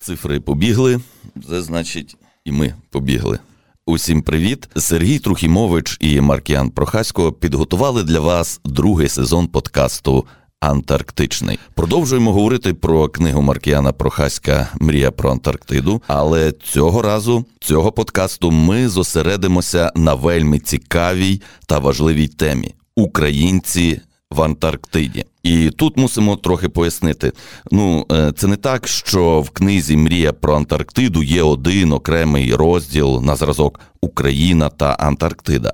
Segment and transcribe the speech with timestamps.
[0.00, 1.00] Цифри побігли,
[1.48, 3.38] це значить, і ми побігли.
[3.86, 4.68] Усім привіт!
[4.76, 10.26] Сергій Трухімович і Маркіан Прохасько підготували для вас другий сезон подкасту
[10.60, 11.58] Антарктичний.
[11.74, 16.02] Продовжуємо говорити про книгу Маркіана Прохаська Мрія про Антарктиду.
[16.06, 24.00] Але цього разу цього подкасту ми зосередимося на вельми цікавій та важливій темі українці
[24.30, 25.24] в Антарктиді.
[25.42, 27.32] І тут мусимо трохи пояснити.
[27.70, 33.22] Ну, е, це не так, що в книзі Мрія про Антарктиду є один окремий розділ
[33.22, 35.72] на зразок Україна та Антарктида.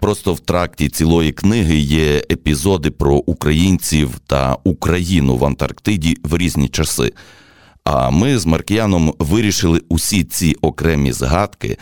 [0.00, 6.68] Просто в тракті цілої книги є епізоди про українців та Україну в Антарктиді в різні
[6.68, 7.12] часи.
[7.84, 11.78] А ми з Маркіяном вирішили усі ці окремі згадки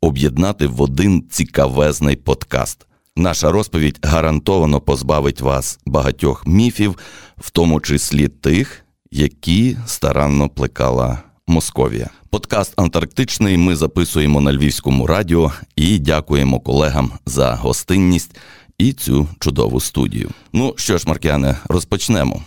[0.00, 2.85] об'єднати в один цікавезний подкаст.
[3.18, 6.98] Наша розповідь гарантовано позбавить вас багатьох міфів,
[7.38, 12.10] в тому числі тих, які старанно плекала Московія.
[12.30, 18.36] Подкаст Антарктичний ми записуємо на Львівському радіо і дякуємо колегам за гостинність
[18.78, 20.30] і цю чудову студію.
[20.52, 22.42] Ну що ж, Маркіане, розпочнемо.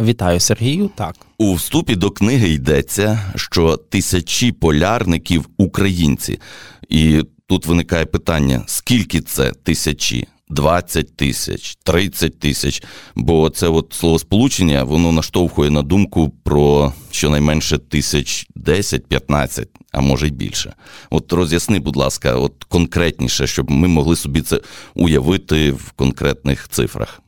[0.00, 0.90] Вітаю Сергію.
[0.94, 6.40] Так у вступі до книги йдеться, що тисячі полярників українці,
[6.88, 10.26] і тут виникає питання: скільки це тисячі?
[10.48, 12.82] 20 тисяч, 30 тисяч.
[13.14, 20.30] Бо це от словосполучення воно наштовхує на думку про щонайменше тисяч 10-15, а може й
[20.30, 20.74] більше.
[21.10, 24.60] От роз'ясни, будь ласка, от конкретніше, щоб ми могли собі це
[24.94, 27.22] уявити в конкретних цифрах.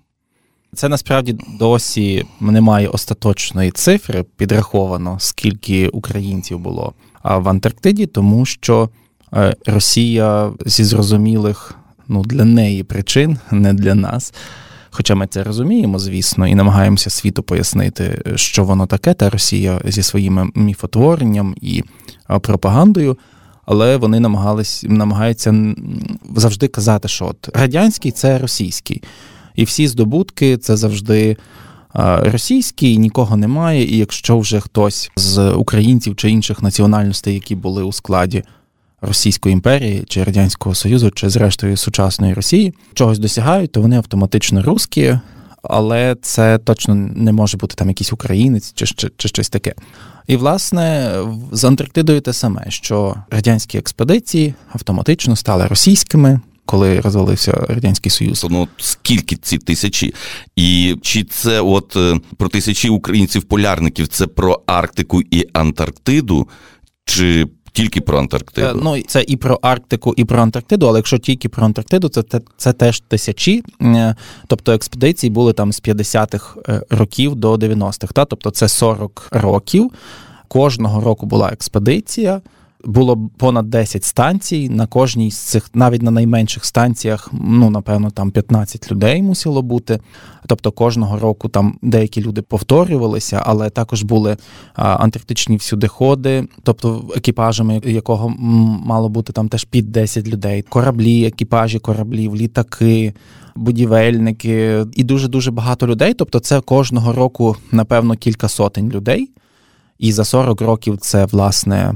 [0.74, 6.92] Це насправді досі немає остаточної цифри, підраховано, скільки українців було
[7.24, 8.88] в Антарктиді, тому що
[9.66, 11.74] Росія зі зрозумілих
[12.08, 14.34] ну, для неї причин, не для нас.
[14.90, 20.02] Хоча ми це розуміємо, звісно, і намагаємося світу пояснити, що воно таке, та Росія зі
[20.02, 21.84] своїм міфотворенням і
[22.40, 23.18] пропагандою.
[23.66, 25.74] Але вони намагались намагаються
[26.36, 29.02] завжди казати, що от радянський це російський,
[29.54, 31.36] і всі здобутки це завжди
[32.20, 33.84] російський, нікого немає.
[33.84, 38.44] І якщо вже хтось з українців чи інших національностей, які були у складі
[39.00, 45.18] Російської імперії чи Радянського Союзу, чи зрештою сучасної Росії чогось досягають, то вони автоматично русські,
[45.62, 49.74] але це точно не може бути там якийсь українець чи, чи, чи щось таке.
[50.26, 51.12] І, власне,
[51.52, 56.40] з Антарктидою те саме, що радянські експедиції автоматично стали російськими.
[56.64, 60.14] Коли розвалився радянський союз, ну скільки ці тисячі,
[60.56, 66.48] і чи це от е, про тисячі українців-полярників, це про Арктику і Антарктиду,
[67.04, 68.68] чи тільки про Антарктиду.
[68.68, 72.22] Е, ну це і про Арктику, і про Антарктиду, але якщо тільки про Антарктиду, це
[72.22, 73.62] це, це теж тисячі.
[73.82, 74.14] Е,
[74.46, 78.12] тобто експедиції були там з 50-х е, років до 90-х.
[78.12, 78.24] Та?
[78.24, 79.90] Тобто це 40 років.
[80.48, 82.40] Кожного року була експедиція
[82.88, 84.68] було понад 10 станцій.
[84.68, 90.00] На кожній з цих, навіть на найменших станціях, ну напевно, там 15 людей мусило бути.
[90.46, 94.36] Тобто кожного року там деякі люди повторювалися, але також були
[94.74, 98.28] антарктичні всюдиходи, тобто екіпажами якого
[98.84, 100.62] мало бути там теж під 10 людей.
[100.62, 103.14] Кораблі, екіпажі кораблів, літаки.
[103.56, 106.14] Будівельники і дуже дуже багато людей.
[106.14, 109.30] Тобто, це кожного року, напевно, кілька сотень людей.
[109.98, 111.94] І за 40 років це власне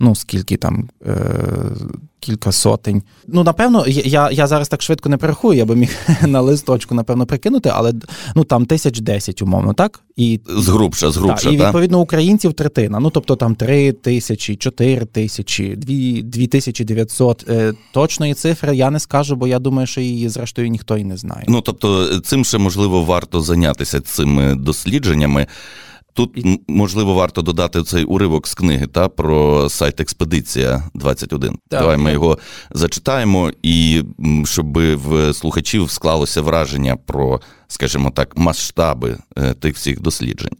[0.00, 1.14] ну скільки там е,
[2.20, 3.02] кілька сотень.
[3.26, 5.96] Ну, напевно, я я зараз так швидко не перерахую, я би міг
[6.26, 7.92] на листочку, напевно, прикинути, але
[8.34, 10.00] ну там тисяч десять, умовно, так?
[10.16, 13.00] І згрубша, згрубша, так, і відповідно українців третина.
[13.00, 17.44] Ну тобто там три тисячі, чотири тисячі, дві дві тисячі дев'ятсот.
[17.48, 21.16] Е, точної цифри я не скажу, бо я думаю, що її зрештою ніхто і не
[21.16, 21.44] знає.
[21.48, 25.46] Ну тобто, цим ще можливо варто зайнятися цими дослідженнями.
[26.14, 31.96] Тут можливо варто додати цей уривок з книги та про сайт Експедиція 21 так, Давай
[31.96, 32.38] ми його
[32.70, 34.02] зачитаємо, і
[34.44, 40.56] щоб в слухачів склалося враження про, скажімо так, масштаби е, тих всіх досліджень.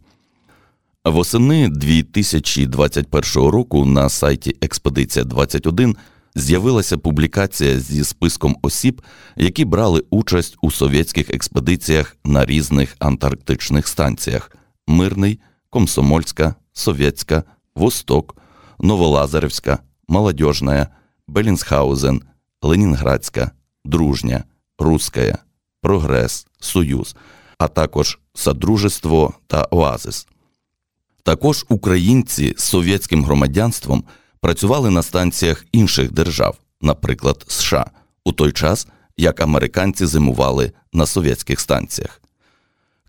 [1.05, 5.95] Восени 2021 року на сайті Експедиція 21
[6.35, 9.01] з'явилася публікація зі списком осіб,
[9.35, 14.51] які брали участь у совєтських експедиціях на різних антарктичних станціях.
[14.87, 15.39] Мирний,
[15.69, 17.43] Комсомольська, Совєтська,
[17.75, 18.37] Восток,
[18.79, 20.87] Новолазаревська, Молодежная,
[21.27, 22.21] Белінсхаузен,
[22.61, 23.51] Ленінградська,
[23.85, 24.43] Дружня,
[24.79, 25.37] Русская,
[25.81, 27.15] Прогрес, Союз,
[27.57, 30.27] а також Содружество та Оазис.
[31.23, 34.03] Також українці з совєтським громадянством
[34.39, 37.85] працювали на станціях інших держав, наприклад, США,
[38.23, 38.87] у той час
[39.17, 42.20] як американці зимували на совєтських станціях.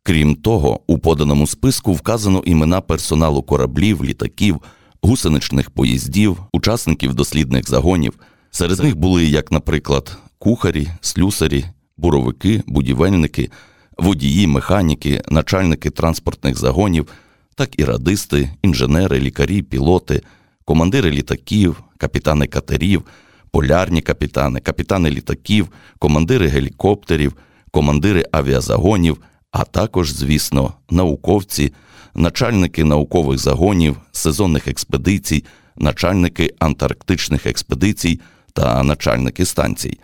[0.03, 4.61] Крім того, у поданому списку вказано імена персоналу кораблів, літаків,
[5.03, 8.13] гусеничних поїздів, учасників дослідних загонів.
[8.51, 11.65] Серед них були, як, наприклад, кухарі, слюсарі,
[11.97, 13.51] буровики, будівельники,
[13.99, 17.09] водії, механіки, начальники транспортних загонів,
[17.55, 20.23] так і радисти, інженери, лікарі, пілоти,
[20.65, 23.03] командири літаків, капітани катерів,
[23.51, 27.33] полярні капітани, капітани літаків, командири гелікоптерів,
[27.71, 29.19] командири авіазагонів,
[29.53, 31.73] а також, звісно, науковці,
[32.15, 35.45] начальники наукових загонів, сезонних експедицій,
[35.77, 38.21] начальники антарктичних експедицій
[38.53, 39.99] та начальники станцій.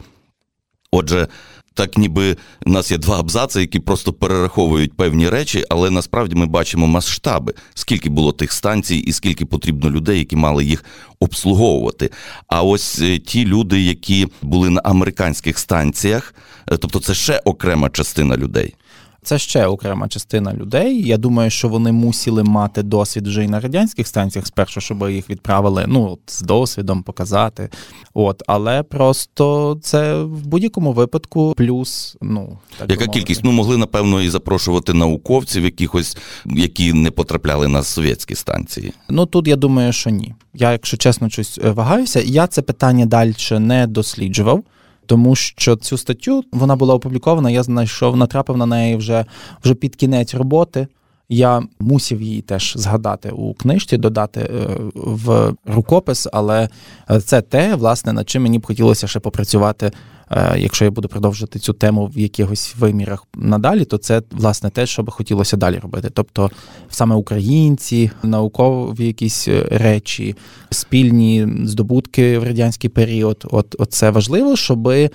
[0.91, 1.29] Отже,
[1.75, 2.37] так ніби
[2.67, 7.55] в нас є два абзаци, які просто перераховують певні речі, але насправді ми бачимо масштаби,
[7.75, 10.85] скільки було тих станцій і скільки потрібно людей, які мали їх
[11.21, 12.11] обслуговувати.
[12.47, 16.35] А ось е, ті люди, які були на американських станціях,
[16.73, 18.75] е, тобто це ще окрема частина людей.
[19.29, 21.03] Це ще окрема частина людей.
[21.03, 25.31] Я думаю, що вони мусили мати досвід вже і на радянських станціях, спершу, щоб їх
[25.31, 27.69] відправили ну, з досвідом показати.
[28.15, 32.17] От, Але просто це в будь-якому випадку плюс.
[32.23, 33.45] ну, так Яка кількість?
[33.45, 36.17] Ну, могли, напевно, і запрошувати науковців, якихось,
[36.47, 38.93] які не потрапляли на совєтські станції.
[39.09, 40.35] Ну тут я думаю, що ні.
[40.55, 44.65] Я, якщо чесно, щось е, вагаюся, я це питання далі не досліджував
[45.09, 47.51] тому що цю статтю вона була опублікована.
[47.51, 49.25] Я знайшов, натрапив на неї вже
[49.65, 50.87] вже під кінець роботи.
[51.29, 56.69] Я мусив її теж згадати у книжці, додати е, в рукопис, але
[57.11, 59.93] е, це те, власне, над чим мені б хотілося ще попрацювати
[60.57, 65.03] якщо я буду продовжувати цю тему в якихось вимірах надалі, то це власне те, що
[65.03, 66.11] би хотілося далі робити.
[66.15, 66.51] Тобто
[66.91, 70.37] саме українці, наукові якісь е, речі,
[70.71, 73.45] спільні здобутки в радянський період.
[73.51, 75.11] От, от це важливо, щоби.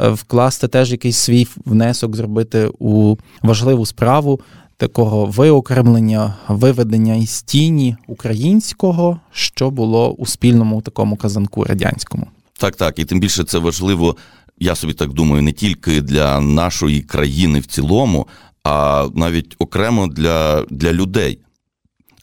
[0.00, 4.40] Е, вкласти теж якийсь свій внесок, зробити у важливу справу
[4.76, 12.26] такого виокремлення, виведення із тіні українського, що було у спільному такому казанку радянському.
[12.58, 14.16] Так, так, і тим більше це важливо
[14.62, 18.28] я собі так думаю, не тільки для нашої країни в цілому,
[18.64, 21.38] а навіть окремо для, для людей.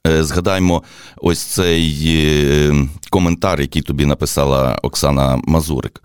[0.07, 0.83] Е, згадаймо
[1.17, 2.73] ось цей е,
[3.09, 6.03] коментар, який тобі написала Оксана Мазурик.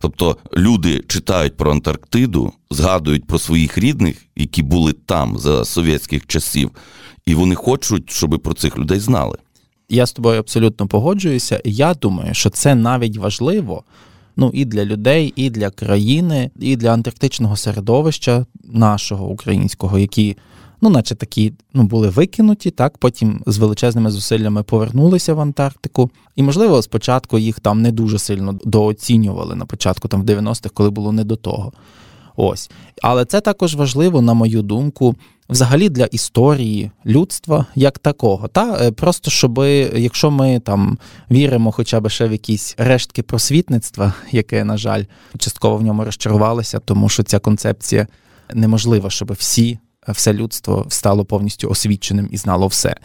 [0.00, 6.70] Тобто люди читають про Антарктиду, згадують про своїх рідних, які були там за совєтських часів,
[7.26, 9.38] і вони хочуть, щоб про цих людей знали.
[9.88, 11.60] Я з тобою абсолютно погоджуюся.
[11.64, 13.84] Я думаю, що це навіть важливо,
[14.36, 20.36] ну і для людей, і для країни, і для антарктичного середовища нашого українського, які,
[20.80, 26.10] ну, наче такі, ну, були викинуті, так, потім з величезними зусиллями повернулися в Антарктику.
[26.36, 30.90] І, можливо, спочатку їх там не дуже сильно дооцінювали на початку, там в 90-х, коли
[30.90, 31.72] було не до того.
[32.36, 32.70] Ось.
[33.02, 35.16] Але це також важливо, на мою думку,
[35.48, 38.48] взагалі для історії людства як такого.
[38.48, 39.58] Та е, Просто щоб,
[39.94, 40.98] якщо ми там
[41.30, 45.04] віримо хоча б ще в якісь рештки просвітництва, яке, на жаль,
[45.38, 48.06] частково в ньому розчарувалося, тому що ця концепція
[48.54, 49.78] неможлива, щоб всі.
[50.08, 52.96] Все людство стало повністю освіченим і знало все.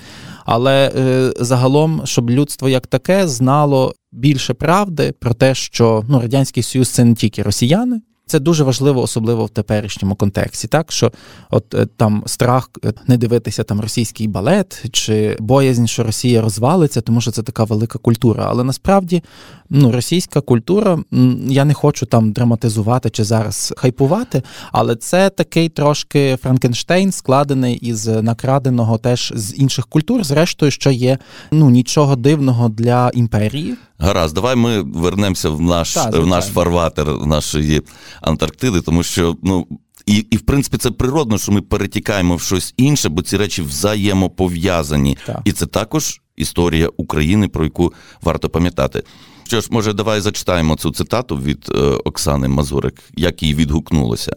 [0.45, 6.63] Але е, загалом, щоб людство як таке знало більше правди про те, що ну, Радянський
[6.63, 10.67] Союз це не тільки росіяни, це дуже важливо, особливо в теперішньому контексті.
[10.67, 11.11] Так що,
[11.49, 17.01] от е, там страх е, не дивитися там російський балет чи боязнь, що Росія розвалиться,
[17.01, 18.45] тому що це така велика культура.
[18.47, 19.23] Але насправді
[19.69, 20.99] ну, російська культура,
[21.47, 28.07] я не хочу там драматизувати чи зараз хайпувати, але це такий трошки Франкенштейн, складений із
[28.07, 31.17] накраденого теж з інших культур, зрештою, що є
[31.51, 33.75] ну нічого дивного для імперії.
[33.99, 37.81] Гаразд, давай ми вернемося в наш Та, в наш фарватер нашої
[38.21, 39.67] Антарктиди, тому що ну.
[40.05, 43.61] І, і, в принципі, це природно, що ми перетікаємо в щось інше, бо ці речі
[43.61, 45.17] взаємопов'язані.
[45.25, 45.41] Так.
[45.45, 49.03] І це також історія України, про яку варто пам'ятати.
[49.43, 54.35] Що ж, може, давай зачитаємо цю цитату від е, Оксани Мазурик, як їй відгукнулося.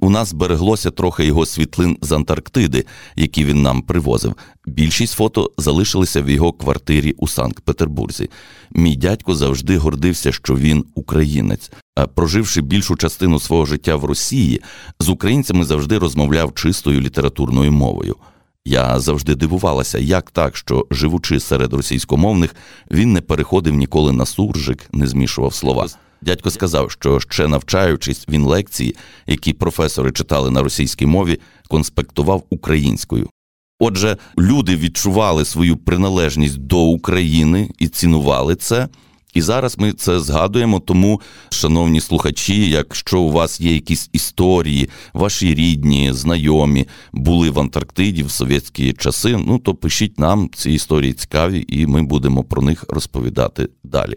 [0.00, 2.84] У нас збереглося трохи його світлин з Антарктиди,
[3.16, 4.34] які він нам привозив.
[4.66, 8.30] Більшість фото залишилися в його квартирі у Санкт-Петербурзі.
[8.70, 11.70] Мій дядько завжди гордився, що він українець.
[11.94, 14.60] А проживши більшу частину свого життя в Росії,
[15.00, 18.16] з українцями завжди розмовляв чистою літературною мовою.
[18.64, 22.56] Я завжди дивувалася, як так, що, живучи серед російськомовних,
[22.90, 25.86] він не переходив ніколи на суржик, не змішував слова.
[26.22, 28.96] Дядько сказав, що ще навчаючись, він лекції,
[29.26, 33.30] які професори читали на російській мові, конспектував українською.
[33.78, 38.88] Отже, люди відчували свою приналежність до України і цінували це.
[39.34, 40.80] І зараз ми це згадуємо.
[40.80, 41.20] Тому,
[41.50, 48.30] шановні слухачі, якщо у вас є якісь історії, ваші рідні, знайомі були в Антарктиді в
[48.30, 53.68] совєтські часи, ну то пишіть нам ці історії цікаві, і ми будемо про них розповідати
[53.84, 54.16] далі.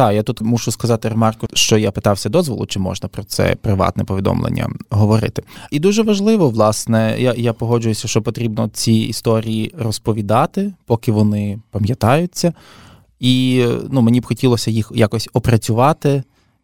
[0.00, 4.04] Так, я тут мушу сказати ремарку, що я питався дозволу, чи можна про це приватне
[4.04, 5.42] повідомлення говорити.
[5.70, 12.52] І дуже важливо, власне, я я погоджуюся, що потрібно ці історії розповідати, поки вони пам'ятаються.
[13.18, 16.22] І ну, мені б хотілося їх якось опрацювати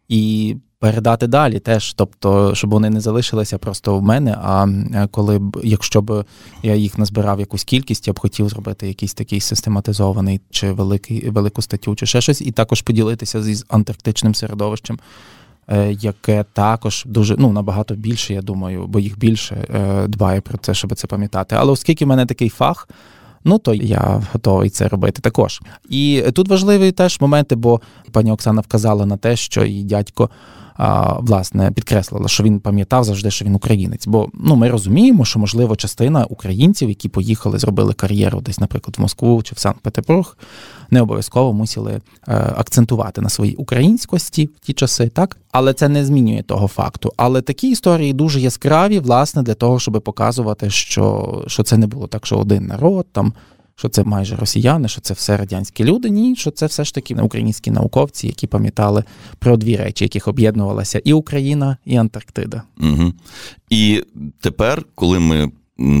[0.09, 4.37] і передати далі теж, тобто, щоб вони не залишилися просто в мене.
[4.41, 6.25] А е, коли б, якщо б
[6.63, 11.61] я їх назбирав якусь кількість, я б хотів зробити якийсь такий систематизований чи великий велику
[11.61, 14.99] статтю, чи ще щось, і також поділитися з антарктичним середовищем.
[15.69, 20.57] Е, яке також дуже ну набагато більше, я думаю, бо їх більше е, дбає про
[20.57, 21.55] це, щоб це пам'ятати.
[21.55, 22.89] Але оскільки в мене такий фах,
[23.43, 25.61] ну то я готовий це робити також.
[25.89, 27.81] І тут важливі теж моменти, бо
[28.11, 30.29] пані Оксана вказала на те, що її дядько
[31.19, 34.07] власне підкреслила, що він пам'ятав завжди, що він українець.
[34.07, 39.01] Бо ну ми розуміємо, що можливо частина українців, які поїхали, зробили кар'єру десь, наприклад, в
[39.01, 40.37] Москву чи в Санкт-Петербург,
[40.91, 42.01] не обов'язково мусили е,
[42.57, 47.13] акцентувати на своїй українськості в ті часи, так але це не змінює того факту.
[47.17, 52.07] Але такі історії дуже яскраві, власне, для того, щоб показувати, що, що це не було
[52.07, 53.33] так, що один народ там
[53.77, 56.09] що це майже росіяни, що це все радянські люди.
[56.09, 59.03] Ні, що це все ж таки українські науковці, які пам'ятали
[59.39, 62.63] про дві речі, яких об'єднувалася і Україна, і Антарктида.
[62.79, 63.13] Угу.
[63.69, 64.03] І
[64.41, 65.51] тепер, коли ми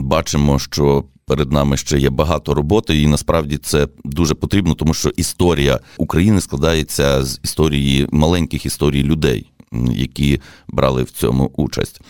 [0.01, 5.09] бачимо, що перед нами ще є багато роботи, і насправді це дуже потрібно, тому що
[5.09, 9.51] історія України складається з історії маленьких історій людей,
[9.91, 12.01] які брали в цьому участь.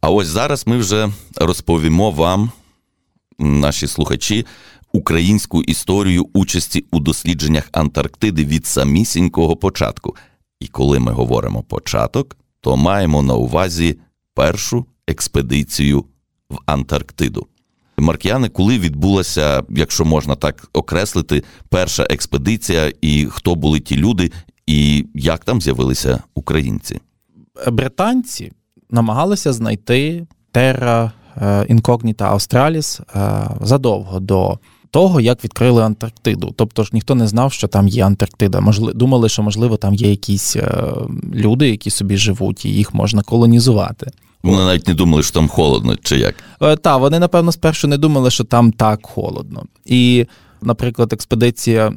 [0.00, 2.50] А ось зараз ми вже розповімо вам,
[3.38, 4.46] наші слухачі,
[4.96, 10.16] українську історію участі у дослідженнях Антарктиди від самісінького початку.
[10.60, 13.98] І коли ми говоримо початок, то маємо на увазі
[14.34, 16.04] першу експедицію
[16.50, 17.46] в Антарктиду.
[17.98, 24.32] Маркіяни, коли відбулася, якщо можна так окреслити, перша експедиція, і хто були ті люди,
[24.66, 27.00] і як там з'явилися українці?
[27.72, 28.52] Британці
[28.90, 31.12] намагалися знайти Терра
[31.68, 33.00] інкогніта Австраліс
[33.60, 34.58] задовго до
[34.90, 36.54] того, як відкрили Антарктиду.
[36.56, 38.60] Тобто ж ніхто не знав, що там є Антарктида.
[38.60, 40.94] Можливо, думали, що можливо там є якісь е,
[41.34, 44.10] люди, які собі живуть, і їх можна колонізувати.
[44.42, 46.34] Вони навіть не думали, що там холодно, чи як?
[46.62, 49.62] Е, так, вони, напевно, спершу не думали, що там так холодно.
[49.84, 50.26] І,
[50.62, 51.92] наприклад, експедиція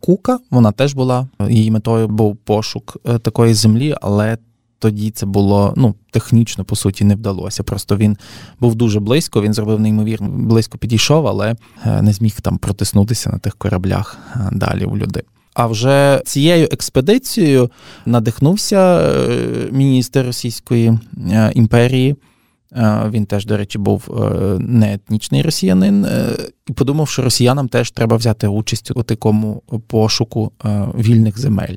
[0.00, 4.38] Кука, вона теж була, її метою був пошук е, такої землі, але
[4.78, 7.62] тоді це було ну, технічно, по суті, не вдалося.
[7.62, 8.16] Просто він
[8.60, 11.56] був дуже близько, він зробив неймовірно близько підійшов, але
[11.86, 15.22] е, не зміг там протиснутися на тих кораблях е, далі у люди.
[15.54, 17.70] А вже цією експедицією
[18.06, 20.98] надихнувся е, міністр Російської
[21.54, 22.16] імперії.
[23.10, 24.04] Він теж, до речі, був
[24.58, 26.06] не етнічний росіянин,
[26.66, 30.52] і подумав, що росіянам теж треба взяти участь у такому пошуку
[30.94, 31.74] вільних земель.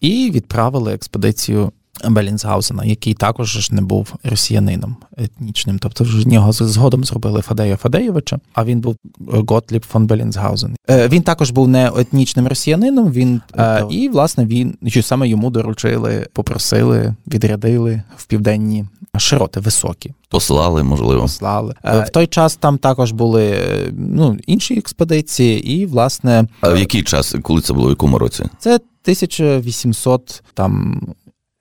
[0.00, 1.72] І відправили експедицію
[2.08, 5.78] Белінсгаузена, який також ж не був росіянином етнічним.
[5.78, 9.14] Тобто в нього згодом зробили Фадея Фадеєвича, а він був е,
[9.48, 10.76] Готліб фон Белінсгаузен.
[10.90, 13.12] Е, він також був не етнічним росіянином.
[13.12, 18.84] Він е, і власне він що саме йому доручили, попросили, відрядили в південні
[19.18, 20.12] широти високі.
[20.28, 21.22] Послали, можливо.
[21.22, 21.74] Послали.
[21.84, 23.54] В той час там також були
[23.92, 26.44] ну, інші експедиції, і власне.
[26.60, 28.44] А в який час, коли це було в якому році?
[28.58, 31.00] Це 1800 там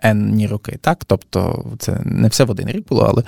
[0.01, 0.77] енні роки.
[0.81, 1.05] Так?
[1.05, 3.23] Тобто це не все в один рік було, але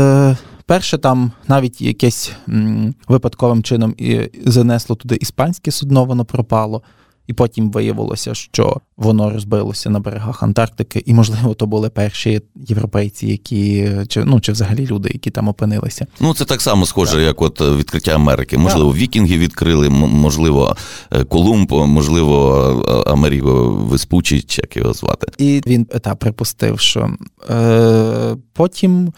[0.00, 6.82] е, перше там навіть якесь м, випадковим чином і занесло туди іспанське судно, воно пропало.
[7.26, 13.26] І потім виявилося, що воно розбилося на берегах Антарктики, і, можливо, то були перші європейці,
[13.26, 16.06] які чи ну чи взагалі люди, які там опинилися.
[16.20, 17.22] Ну це так само схоже, так.
[17.22, 18.58] як от відкриття Америки.
[18.58, 19.00] Можливо, так.
[19.00, 20.76] вікінги відкрили, можливо,
[21.10, 25.26] е, Колумб, можливо, е, Америго Веспучий, чи як його звати.
[25.38, 27.10] І він та припустив, що
[27.50, 29.12] е, потім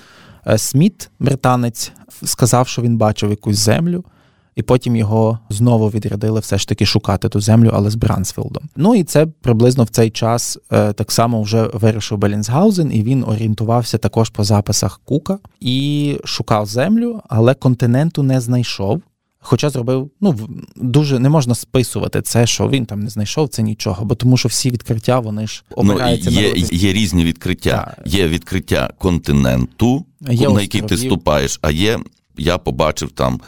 [0.46, 1.92] е, Сміт, британець,
[2.24, 4.04] сказав, що він бачив якусь землю
[4.56, 8.62] і потім його знову відрядили все ж таки шукати ту землю, але з Брансфілдом.
[8.76, 13.24] Ну і це приблизно в цей час е, так само вже вирішив Белінсгаузен, і він
[13.24, 19.02] орієнтувався також по записах Кука і шукав землю, але континенту не знайшов.
[19.48, 20.34] Хоча зробив, ну
[20.76, 24.48] дуже не можна списувати це, що він там не знайшов це нічого, бо тому що
[24.48, 27.94] всі відкриття вони ж Ну, опираються є, на є різні відкриття.
[27.96, 28.14] Так.
[28.14, 31.98] Є відкриття континенту, Є на який ти ступаєш, а є,
[32.36, 33.40] я побачив там,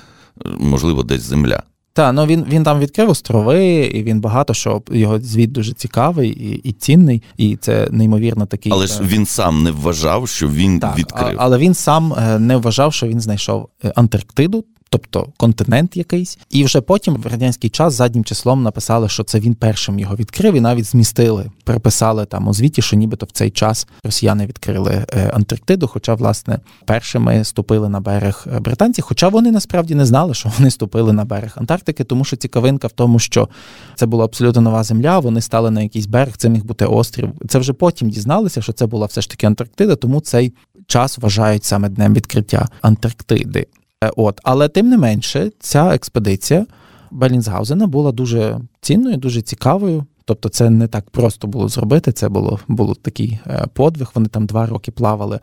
[0.59, 1.63] можливо, десь земля.
[1.93, 6.31] Так, ну він він там відкрив острови, і він багато що його звіт дуже цікавий
[6.31, 8.73] і і цінний, і це неймовірно такий.
[8.73, 11.37] Але ж е, він сам не вважав, що він так, відкрив.
[11.39, 14.65] а- але він сам е, не вважав, що він знайшов е, Антарктиду.
[14.91, 19.55] Тобто континент якийсь, і вже потім в радянський час заднім числом написали, що це він
[19.55, 23.87] першим його відкрив, і навіть змістили, приписали там у звіті, що нібито в цей час
[24.05, 25.87] росіяни відкрили е, Антарктиду.
[25.87, 29.03] Хоча, власне, першими ступили на берег е, британці.
[29.03, 32.93] Хоча вони насправді не знали, що вони ступили на берег Антарктики, тому що цікавинка в
[32.93, 33.49] тому, що
[33.95, 35.19] це була абсолютно нова земля.
[35.19, 37.33] Вони стали на якийсь берег, це міг бути острів.
[37.49, 40.53] Це вже потім дізналися, що це була все ж таки Антарктида, тому цей
[40.87, 43.67] час вважають саме днем відкриття Антарктиди.
[44.05, 46.67] Е, От, але тим не менше, ця експедиція
[47.11, 50.05] Белінсгаузена була дуже цінною, дуже цікавою.
[50.25, 52.13] Тобто, це не так просто було зробити.
[52.13, 54.11] Це було, було такий е, подвиг.
[54.15, 55.41] Вони там два роки плавали.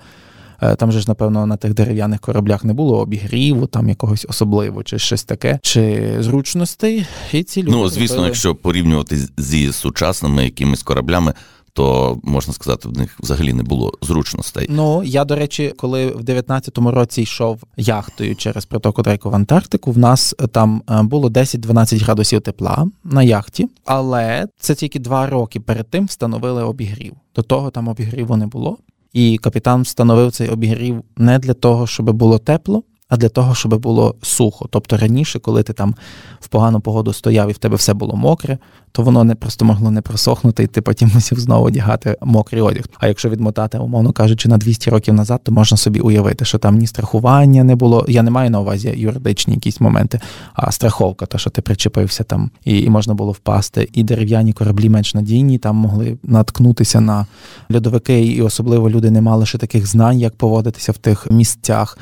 [0.61, 4.83] Е, Там же ж, напевно, на тих дерев'яних кораблях не було обігріву, там якогось особливого,
[4.83, 7.05] чи щось таке, чи зручностей.
[7.31, 11.33] І ці люди Ну, звісно, робили- якщо порівнювати зі сучасними якимись кораблями,
[11.75, 14.67] то можна сказати, в них взагалі не було зручностей.
[14.69, 19.91] Ну, я, до речі, коли в 19-му році йшов яхтою через протоку Дрейку в Антарктику,
[19.91, 25.27] в нас е, там е, було 10-12 градусів тепла на яхті, але це тільки два
[25.27, 27.13] роки перед тим встановили обігрів.
[27.35, 28.77] До того там обігріву не було.
[29.13, 32.83] І капітан встановив цей обігрів не для того, щоб було тепло,
[33.15, 34.67] а для того, щоб було сухо.
[34.69, 35.95] Тобто раніше, коли ти там
[36.39, 38.57] в погану погоду стояв і в тебе все було мокре,
[38.91, 42.83] то воно не просто могло не просохнути, і ти потім мусив знову одягати мокрий одяг.
[42.99, 46.77] А якщо відмотати, умовно кажучи, на 200 років назад, то можна собі уявити, що там
[46.77, 48.05] ні страхування не було.
[48.07, 50.19] Я не маю на увазі юридичні якісь моменти,
[50.53, 53.89] а страховка, то що ти причепився там, і, і можна було впасти.
[53.93, 57.25] І дерев'яні кораблі менш надійні, там могли наткнутися на
[57.73, 61.97] льодовики, і особливо люди не мали ще таких знань, як поводитися в тих місцях.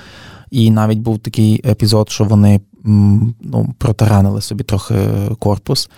[0.53, 2.61] І навіть був такий епізод, що вони
[3.41, 4.95] ну, протаранили собі трохи
[5.39, 5.89] корпус,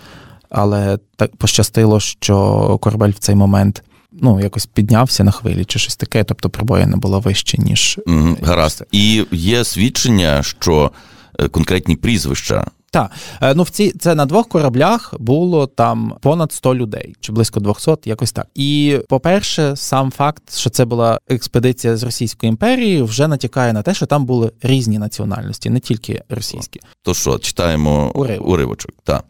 [0.50, 5.96] але так пощастило, що корабель в цей момент ну, якось піднявся на хвилі чи щось
[5.96, 8.00] таке, тобто пробоїна була вище, ніж.
[8.42, 8.84] Гаразд.
[8.92, 10.90] І є свідчення, що
[11.38, 12.66] е, конкретні прізвища.
[12.96, 13.10] Так,
[13.42, 17.60] е, ну в ці це на двох кораблях було там понад 100 людей, чи близько
[17.60, 18.46] 200, якось так.
[18.54, 23.94] І по-перше, сам факт, що це була експедиція з Російської імперії, вже натякає на те,
[23.94, 26.80] що там були різні національності, не тільки російські.
[27.02, 28.48] То що, читаємо Уривок.
[28.48, 28.92] уривочок.
[29.04, 29.24] Так.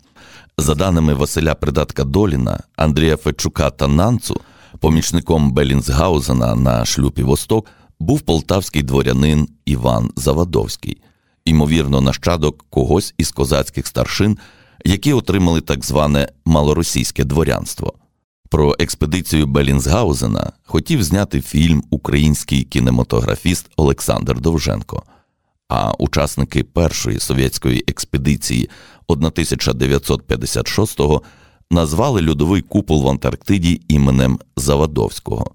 [0.59, 4.41] За даними Василя Придатка Доліна, Андрія Федчука та Нанцу,
[4.81, 7.67] помічником Белінсгаузена на шлюпі Восток
[8.01, 10.99] був полтавський дворянин Іван Завадовський,
[11.47, 14.39] ймовірно, нащадок когось із козацьких старшин,
[14.85, 17.95] які отримали так зване малоросійське дворянство.
[18.49, 25.03] Про експедицію Белінсгаузена хотів зняти фільм український кінематографіст Олександр Довженко.
[25.69, 28.71] А учасники першої совєтської експедиції
[29.09, 31.23] 1956-го
[31.71, 35.51] назвали льодовий купол в Антарктиді іменем Завадовського.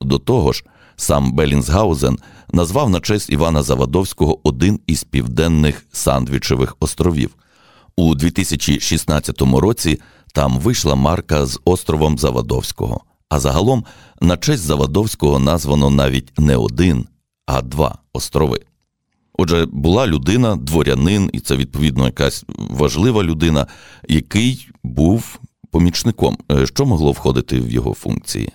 [0.00, 0.64] До того ж,
[0.96, 2.18] сам Белінсгаузен
[2.52, 7.30] назвав на честь Івана Завадовського один із південних Сандвічевих островів.
[7.96, 10.00] У 2016 році
[10.32, 13.84] там вийшла марка з островом Завадовського, а загалом
[14.20, 17.06] на честь Завадовського названо навіть не один,
[17.46, 18.60] а два острови.
[19.38, 23.66] Отже, була людина, дворянин, і це відповідно якась важлива людина,
[24.08, 26.38] який був помічником.
[26.50, 28.52] Е, Що могло входити в його функції?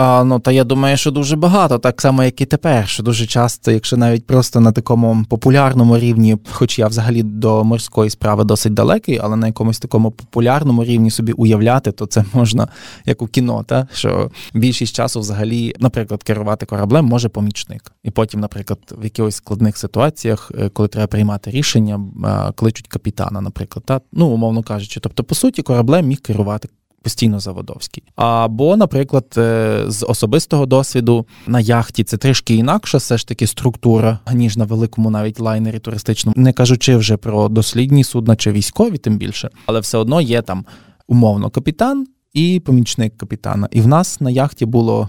[0.00, 2.88] А, ну, та я думаю, що дуже багато, так само, як і тепер.
[2.88, 8.10] Що дуже часто, якщо навіть просто на такому популярному рівні, хоч я взагалі до морської
[8.10, 12.68] справи досить далекий, але на якомусь такому популярному рівні собі уявляти, то це можна
[13.06, 13.88] як у кіно, та?
[13.92, 17.92] що більшість часу взагалі, наприклад, керувати кораблем може помічник.
[18.04, 22.00] І потім, наприклад, в якихось складних ситуаціях, е, коли треба приймати рішення,
[22.56, 24.00] кличуть капітана, наприклад, та?
[24.12, 25.00] ну, умовно кажучи.
[25.00, 26.68] Тобто, по суті, кораблем міг керувати
[27.02, 28.02] постійно Заводовський.
[28.16, 34.18] Або, наприклад, е, з особистого досвіду на яхті це трішки інакша, все ж таки структура,
[34.32, 39.18] ніж на великому навіть лайнері туристичному, не кажучи вже про дослідні судна чи військові, тим
[39.18, 40.64] більше, але все одно є там
[41.08, 43.68] умовно капітан і помічник капітана.
[43.70, 45.08] І в нас на яхті було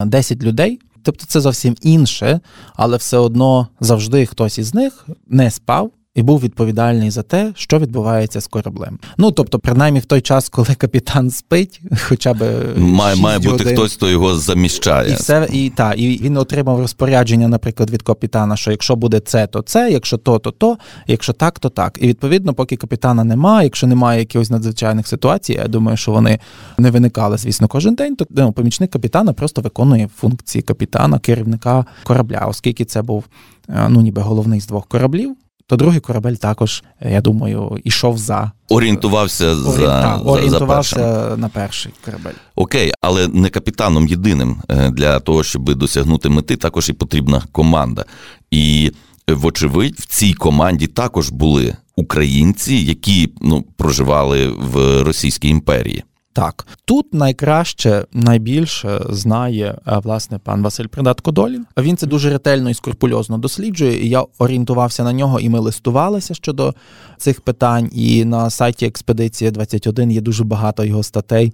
[0.00, 0.78] 10 людей.
[1.02, 2.40] Тобто це зовсім інше,
[2.74, 7.78] але все одно завжди хтось із них не спав і був відповідальний за те, що
[7.78, 8.98] відбувається з кораблем.
[9.18, 13.92] Ну тобто, принаймні в той час, коли капітан спить, хоча б має має бути хтось,
[13.92, 18.70] хто його заміщає, і все і та і він отримав розпорядження, наприклад, від капітана, що
[18.70, 20.76] якщо буде це, то це, якщо то, то то,
[21.06, 21.98] якщо так, то так.
[22.00, 26.38] І відповідно, поки капітана немає, якщо немає якихось надзвичайних ситуацій, я думаю, що вони
[26.78, 28.16] не виникали, звісно, кожен день.
[28.16, 33.24] То ну, помічник капітана просто виконує функції капітана, керівника корабля, оскільки це був
[33.68, 35.36] е, ну ніби головний з двох кораблів
[35.68, 40.96] то другий корабель також, я думаю, ішов за орієнтувався за, так, за, орієнтувався
[41.30, 42.32] за на перший корабель.
[42.54, 48.04] Окей, але не капітаном єдиним е, для того, щоб досягнути мети, також і потрібна команда.
[48.50, 48.92] І
[49.28, 56.04] вочевидь, в цій команді також були українці, які ну проживали в Російській імперії.
[56.38, 61.66] Так, тут найкраще, найбільше знає е, власне пан Василь Придатко Долін.
[61.78, 64.04] Він це дуже ретельно і скрупульозно досліджує.
[64.04, 66.74] і Я орієнтувався на нього, і ми листувалися щодо
[67.16, 67.90] цих питань.
[67.92, 71.52] І на сайті Експедиція 21 є дуже багато його статей.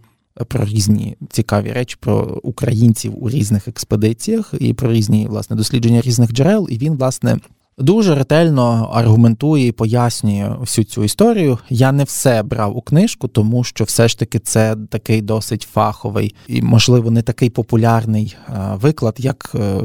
[0.48, 6.32] Про різні цікаві речі про українців у різних експедиціях і про різні власне дослідження різних
[6.32, 6.68] джерел.
[6.70, 7.38] І він, власне,
[7.78, 11.58] Дуже ретельно аргументує і пояснює всю цю історію.
[11.70, 16.34] Я не все брав у книжку, тому що все ж таки це такий досить фаховий
[16.48, 19.80] і, можливо, не такий популярний е, виклад, як е,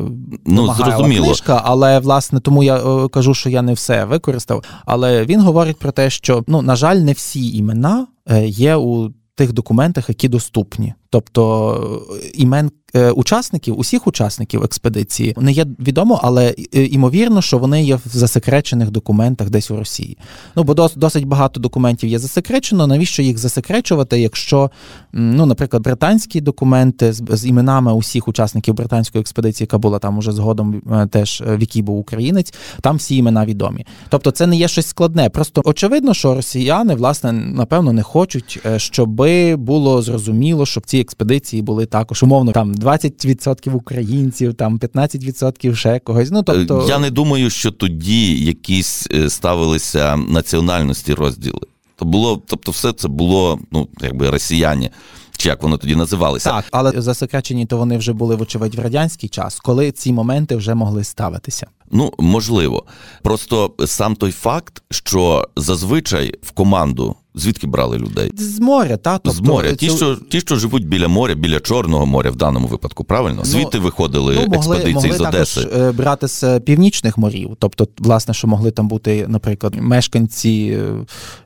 [0.46, 1.26] ну, зрозуміло.
[1.26, 1.62] книжка.
[1.66, 4.64] Але власне тому я е, кажу, що я не все використав.
[4.86, 8.08] Але він говорить про те, що ну на жаль, не всі імена
[8.46, 10.94] є у тих документах, які доступні.
[11.10, 17.84] Тобто імен Е, учасників, усіх учасників експедиції не є відомо, але е, імовірно, що вони
[17.84, 20.18] є в засекречених документах десь у Росії.
[20.56, 22.88] Ну бо досить багато документів є засекречено.
[22.88, 24.20] Навіщо їх засекречувати?
[24.20, 24.72] Якщо,
[25.14, 30.32] ну, наприклад, британські документи з, з іменами усіх учасників британської експедиції, яка була там уже
[30.32, 33.86] згодом, е, теж в який був українець, там всі імена відомі.
[34.10, 35.30] Тобто, це не є щось складне.
[35.30, 39.10] Просто очевидно, що росіяни власне напевно не хочуть, щоб
[39.56, 42.76] було зрозуміло, щоб ці експедиції були також умовно там.
[42.76, 46.32] 20% українців, там 15% ще когось.
[46.32, 51.62] Ну тобто я не думаю, що тоді якісь е, ставилися національності розділи.
[51.96, 54.90] То було, тобто, все це було ну якби росіяни.
[55.38, 56.50] Чи як вони тоді називалися?
[56.50, 60.76] Так, але засекречені то вони вже були, вочевидь, в радянський час, коли ці моменти вже
[60.76, 61.68] могли ставитися.
[61.92, 62.86] Ну можливо,
[63.24, 68.32] просто сам той факт, що зазвичай в команду Звідки брали людей?
[68.36, 69.74] З моря, та тобто, з моря.
[69.74, 73.38] Ті, що ті, що живуть біля моря, біля Чорного моря в даному випадку, правильно?
[73.40, 75.62] Ну, Звідти виходили ну, могли, експедиції могли з Одеси.
[75.62, 77.56] Також е, брати з північних морів.
[77.60, 80.80] Тобто, власне, що могли там бути, наприклад, мешканці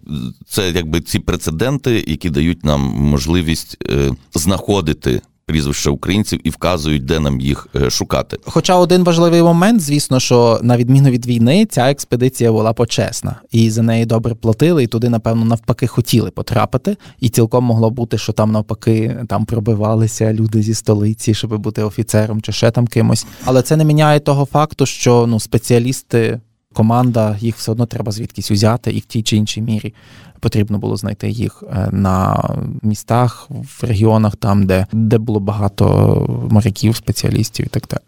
[0.47, 7.21] це якби ці прецеденти, які дають нам можливість е, знаходити прізвища українців і вказують, де
[7.21, 8.39] нам їх е, шукати.
[8.45, 13.71] Хоча один важливий момент, звісно, що на відміну від війни, ця експедиція була почесна, і
[13.71, 16.97] за неї добре платили, і туди, напевно, навпаки хотіли потрапити.
[17.21, 22.43] І цілком могло бути, що там навпаки там пробивалися люди зі столиці, щоб бути офіцером
[22.43, 23.27] чи ще там кимось.
[23.45, 26.41] Але це не міняє того факту, що ну спеціалісти.
[26.75, 29.95] Команда їх все одно треба звідкись узяти, і в тій чи іншій мірі
[30.41, 32.45] потрібно було знайти їх е, на
[32.83, 38.03] містах, в регіонах, там, де, де було багато моряків, спеціалістів і так далі.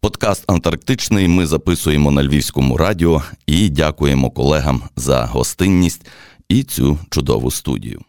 [0.00, 6.06] Подкаст Антарктичний ми записуємо на Львівському радіо і дякуємо колегам за гостинність
[6.48, 8.00] і цю чудову студію.